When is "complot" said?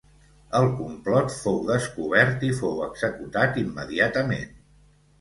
0.79-1.35